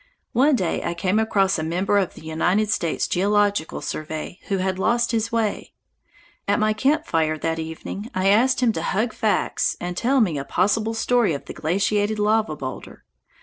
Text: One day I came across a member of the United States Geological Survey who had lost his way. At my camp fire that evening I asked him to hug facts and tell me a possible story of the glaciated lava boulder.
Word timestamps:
One 0.33 0.55
day 0.55 0.81
I 0.83 0.95
came 0.95 1.19
across 1.19 1.59
a 1.59 1.63
member 1.63 1.99
of 1.99 2.15
the 2.15 2.23
United 2.25 2.71
States 2.71 3.07
Geological 3.07 3.81
Survey 3.81 4.39
who 4.47 4.57
had 4.57 4.79
lost 4.79 5.11
his 5.11 5.31
way. 5.31 5.73
At 6.47 6.57
my 6.59 6.73
camp 6.73 7.05
fire 7.05 7.37
that 7.37 7.59
evening 7.59 8.09
I 8.15 8.29
asked 8.29 8.61
him 8.61 8.71
to 8.71 8.81
hug 8.81 9.13
facts 9.13 9.77
and 9.79 9.95
tell 9.95 10.19
me 10.19 10.39
a 10.39 10.43
possible 10.43 10.95
story 10.95 11.33
of 11.35 11.45
the 11.45 11.53
glaciated 11.53 12.17
lava 12.17 12.55
boulder. 12.55 13.03